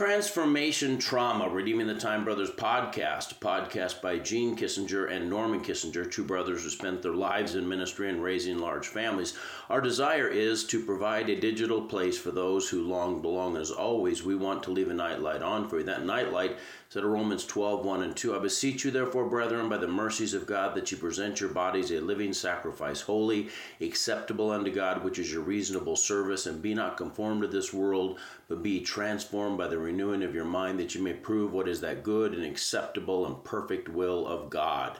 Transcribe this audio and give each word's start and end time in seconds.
Transformation 0.00 0.96
Trauma, 0.96 1.46
Redeeming 1.46 1.86
the 1.86 1.94
Time 1.94 2.24
Brothers 2.24 2.50
podcast, 2.50 3.34
podcast 3.34 4.00
by 4.00 4.18
Gene 4.18 4.56
Kissinger 4.56 5.12
and 5.12 5.28
Norman 5.28 5.60
Kissinger, 5.60 6.10
two 6.10 6.24
brothers 6.24 6.62
who 6.62 6.70
spent 6.70 7.02
their 7.02 7.12
lives 7.12 7.54
in 7.54 7.68
ministry 7.68 8.08
and 8.08 8.22
raising 8.22 8.56
large 8.56 8.86
families. 8.86 9.36
Our 9.68 9.82
desire 9.82 10.26
is 10.26 10.64
to 10.68 10.82
provide 10.82 11.28
a 11.28 11.38
digital 11.38 11.82
place 11.82 12.16
for 12.16 12.30
those 12.30 12.66
who 12.66 12.82
long 12.82 13.20
belong. 13.20 13.58
As 13.58 13.70
always, 13.70 14.24
we 14.24 14.34
want 14.36 14.62
to 14.62 14.70
leave 14.70 14.88
a 14.88 14.94
nightlight 14.94 15.42
on 15.42 15.68
for 15.68 15.76
you. 15.76 15.84
That 15.84 16.06
nightlight 16.06 16.56
said 16.88 17.04
Romans 17.04 17.46
12, 17.46 17.84
1 17.84 18.02
and 18.02 18.16
2. 18.16 18.34
I 18.34 18.40
beseech 18.40 18.84
you, 18.84 18.90
therefore, 18.90 19.28
brethren, 19.28 19.68
by 19.68 19.76
the 19.76 19.86
mercies 19.86 20.34
of 20.34 20.44
God, 20.44 20.74
that 20.74 20.90
you 20.90 20.96
present 20.96 21.40
your 21.40 21.50
bodies 21.50 21.92
a 21.92 22.00
living 22.00 22.32
sacrifice, 22.32 23.02
holy, 23.02 23.48
acceptable 23.80 24.50
unto 24.50 24.74
God, 24.74 25.04
which 25.04 25.18
is 25.20 25.30
your 25.30 25.42
reasonable 25.42 25.94
service, 25.94 26.46
and 26.46 26.60
be 26.60 26.74
not 26.74 26.96
conformed 26.96 27.42
to 27.42 27.48
this 27.48 27.72
world, 27.72 28.18
but 28.48 28.64
be 28.64 28.80
transformed 28.80 29.56
by 29.56 29.68
the 29.68 29.78
renewing 29.90 30.22
of 30.22 30.34
your 30.34 30.44
mind, 30.44 30.78
that 30.78 30.94
you 30.94 31.02
may 31.02 31.12
prove 31.12 31.52
what 31.52 31.68
is 31.68 31.80
that 31.80 32.04
good 32.04 32.32
and 32.32 32.44
acceptable 32.44 33.26
and 33.26 33.42
perfect 33.42 33.88
will 33.88 34.26
of 34.26 34.48
God. 34.48 34.98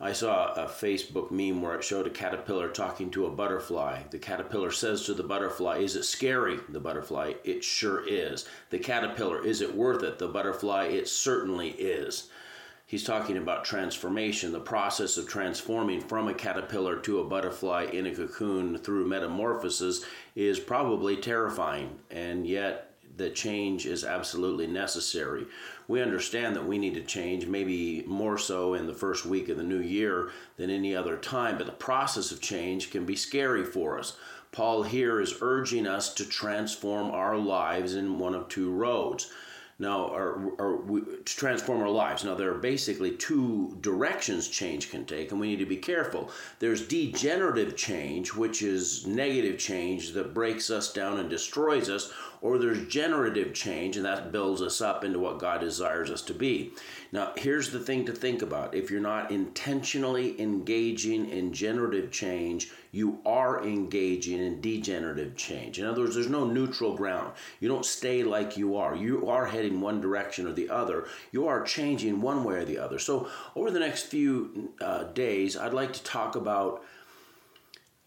I 0.00 0.12
saw 0.12 0.52
a 0.54 0.66
Facebook 0.66 1.30
meme 1.30 1.62
where 1.62 1.76
it 1.76 1.84
showed 1.84 2.06
a 2.06 2.10
caterpillar 2.10 2.68
talking 2.68 3.10
to 3.12 3.26
a 3.26 3.30
butterfly. 3.30 4.02
The 4.10 4.18
caterpillar 4.18 4.72
says 4.72 5.04
to 5.04 5.14
the 5.14 5.22
butterfly, 5.22 5.78
Is 5.78 5.94
it 5.94 6.04
scary? 6.04 6.58
The 6.68 6.80
butterfly, 6.80 7.34
It 7.44 7.62
sure 7.62 8.02
is. 8.08 8.48
The 8.70 8.78
caterpillar, 8.78 9.44
Is 9.44 9.60
it 9.60 9.74
worth 9.74 10.02
it? 10.02 10.18
The 10.18 10.28
butterfly, 10.28 10.86
It 10.86 11.06
certainly 11.06 11.70
is. 11.70 12.28
He's 12.86 13.04
talking 13.04 13.36
about 13.36 13.64
transformation, 13.64 14.52
the 14.52 14.60
process 14.60 15.16
of 15.16 15.28
transforming 15.28 16.00
from 16.00 16.28
a 16.28 16.34
caterpillar 16.34 16.98
to 17.00 17.20
a 17.20 17.24
butterfly 17.24 17.84
in 17.92 18.06
a 18.06 18.14
cocoon 18.14 18.78
through 18.78 19.06
metamorphosis 19.06 20.04
is 20.34 20.60
probably 20.60 21.16
terrifying, 21.16 21.98
and 22.10 22.46
yet 22.46 22.93
the 23.16 23.30
change 23.30 23.86
is 23.86 24.04
absolutely 24.04 24.66
necessary. 24.66 25.46
We 25.86 26.02
understand 26.02 26.56
that 26.56 26.66
we 26.66 26.78
need 26.78 26.94
to 26.94 27.02
change, 27.02 27.46
maybe 27.46 28.02
more 28.06 28.38
so 28.38 28.74
in 28.74 28.86
the 28.86 28.94
first 28.94 29.24
week 29.24 29.48
of 29.48 29.56
the 29.56 29.62
new 29.62 29.80
year 29.80 30.30
than 30.56 30.70
any 30.70 30.96
other 30.96 31.16
time, 31.16 31.56
but 31.56 31.66
the 31.66 31.72
process 31.72 32.32
of 32.32 32.40
change 32.40 32.90
can 32.90 33.04
be 33.04 33.16
scary 33.16 33.64
for 33.64 33.98
us. 33.98 34.16
Paul 34.52 34.84
here 34.84 35.20
is 35.20 35.38
urging 35.40 35.86
us 35.86 36.14
to 36.14 36.24
transform 36.24 37.10
our 37.10 37.36
lives 37.36 37.94
in 37.94 38.18
one 38.18 38.34
of 38.34 38.48
two 38.48 38.70
roads 38.70 39.30
now 39.78 40.04
or, 40.04 40.52
or 40.58 40.76
we, 40.76 41.00
to 41.00 41.36
transform 41.36 41.80
our 41.82 41.88
lives 41.88 42.24
now 42.24 42.34
there 42.34 42.52
are 42.52 42.58
basically 42.58 43.10
two 43.10 43.76
directions 43.80 44.46
change 44.46 44.90
can 44.90 45.04
take 45.04 45.32
and 45.32 45.40
we 45.40 45.48
need 45.48 45.58
to 45.58 45.66
be 45.66 45.76
careful 45.76 46.30
there's 46.60 46.86
degenerative 46.86 47.76
change 47.76 48.32
which 48.32 48.62
is 48.62 49.06
negative 49.06 49.58
change 49.58 50.12
that 50.12 50.32
breaks 50.32 50.70
us 50.70 50.92
down 50.92 51.18
and 51.18 51.28
destroys 51.28 51.90
us 51.90 52.12
or 52.44 52.58
there's 52.58 52.86
generative 52.88 53.54
change 53.54 53.96
and 53.96 54.04
that 54.04 54.30
builds 54.30 54.60
us 54.60 54.82
up 54.82 55.02
into 55.02 55.18
what 55.18 55.38
god 55.38 55.62
desires 55.62 56.10
us 56.10 56.20
to 56.20 56.34
be. 56.34 56.70
Now 57.10 57.32
here's 57.36 57.70
the 57.70 57.80
thing 57.80 58.04
to 58.04 58.12
think 58.12 58.42
about. 58.42 58.74
If 58.74 58.90
you're 58.90 59.00
not 59.00 59.30
intentionally 59.30 60.38
engaging 60.40 61.30
in 61.30 61.54
generative 61.54 62.12
change 62.12 62.70
you 62.92 63.18
are 63.26 63.64
engaging 63.64 64.38
in 64.38 64.60
degenerative 64.60 65.34
change. 65.34 65.78
In 65.78 65.86
other 65.86 66.02
words 66.02 66.14
there's 66.14 66.28
no 66.28 66.44
neutral 66.44 66.94
ground. 66.94 67.32
You 67.60 67.68
don't 67.68 67.84
stay 67.84 68.22
like 68.22 68.58
you 68.58 68.76
are. 68.76 68.94
You 68.94 69.28
are 69.30 69.46
heading 69.46 69.80
one 69.80 70.02
direction 70.02 70.46
or 70.46 70.52
the 70.52 70.68
other. 70.68 71.08
You 71.32 71.48
are 71.48 71.64
changing 71.64 72.20
one 72.20 72.44
way 72.44 72.56
or 72.56 72.64
the 72.66 72.78
other. 72.78 72.98
So, 72.98 73.28
over 73.56 73.70
the 73.70 73.80
next 73.80 74.02
few 74.02 74.72
uh, 74.80 75.04
days, 75.04 75.56
I'd 75.56 75.72
like 75.72 75.94
to 75.94 76.02
talk 76.04 76.36
about 76.36 76.84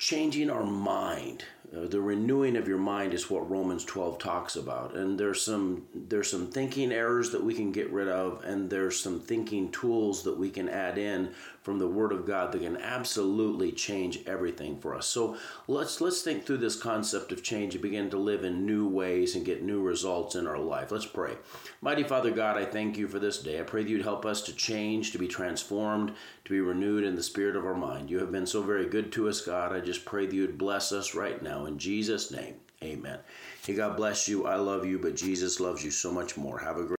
changing 0.00 0.48
our 0.48 0.64
mind 0.64 1.44
uh, 1.72 1.86
the 1.86 2.00
renewing 2.00 2.56
of 2.56 2.66
your 2.66 2.78
mind 2.78 3.14
is 3.14 3.30
what 3.30 3.48
Romans 3.48 3.84
12 3.84 4.18
talks 4.18 4.56
about. 4.56 4.96
And 4.96 5.18
there's 5.18 5.40
some 5.40 5.86
there's 5.94 6.28
some 6.28 6.48
thinking 6.48 6.90
errors 6.90 7.30
that 7.30 7.44
we 7.44 7.54
can 7.54 7.70
get 7.70 7.92
rid 7.92 8.08
of 8.08 8.42
and 8.44 8.68
there's 8.68 8.98
some 8.98 9.20
thinking 9.20 9.70
tools 9.70 10.24
that 10.24 10.36
we 10.36 10.50
can 10.50 10.68
add 10.68 10.98
in 10.98 11.32
from 11.62 11.78
the 11.78 11.86
word 11.86 12.10
of 12.10 12.26
God 12.26 12.50
that 12.50 12.62
can 12.62 12.78
absolutely 12.78 13.70
change 13.70 14.20
everything 14.26 14.80
for 14.80 14.96
us. 14.96 15.06
So 15.06 15.36
let's 15.68 16.00
let's 16.00 16.22
think 16.22 16.44
through 16.44 16.58
this 16.58 16.74
concept 16.74 17.30
of 17.30 17.44
change 17.44 17.74
and 17.74 17.82
begin 17.82 18.10
to 18.10 18.18
live 18.18 18.42
in 18.42 18.66
new 18.66 18.88
ways 18.88 19.36
and 19.36 19.44
get 19.44 19.62
new 19.62 19.80
results 19.80 20.34
in 20.34 20.48
our 20.48 20.58
life. 20.58 20.90
Let's 20.90 21.06
pray. 21.06 21.36
Mighty 21.80 22.02
Father 22.02 22.32
God, 22.32 22.56
I 22.56 22.64
thank 22.64 22.98
you 22.98 23.06
for 23.06 23.20
this 23.20 23.40
day. 23.40 23.60
I 23.60 23.62
pray 23.62 23.84
that 23.84 23.90
you'd 23.90 24.02
help 24.02 24.26
us 24.26 24.42
to 24.42 24.52
change, 24.52 25.12
to 25.12 25.18
be 25.18 25.28
transformed, 25.28 26.14
to 26.46 26.50
be 26.50 26.60
renewed 26.60 27.04
in 27.04 27.14
the 27.14 27.22
spirit 27.22 27.54
of 27.54 27.64
our 27.64 27.76
mind. 27.76 28.10
You 28.10 28.18
have 28.18 28.32
been 28.32 28.46
so 28.46 28.60
very 28.60 28.86
good 28.86 29.12
to 29.12 29.28
us, 29.28 29.40
God. 29.40 29.72
I 29.72 29.78
just 29.78 29.89
pray 29.98 30.26
that 30.26 30.34
you'd 30.34 30.58
bless 30.58 30.92
us 30.92 31.14
right 31.14 31.40
now 31.42 31.50
now. 31.50 31.66
In 31.66 31.78
Jesus' 31.78 32.30
name, 32.30 32.54
amen. 32.82 33.18
Hey, 33.66 33.74
God 33.74 33.96
bless 33.96 34.28
you. 34.28 34.46
I 34.46 34.56
love 34.56 34.86
you, 34.86 34.98
but 34.98 35.16
Jesus 35.16 35.60
loves 35.60 35.84
you 35.84 35.90
so 35.90 36.12
much 36.12 36.36
more. 36.36 36.58
Have 36.58 36.78
a 36.78 36.84
great 36.84 36.88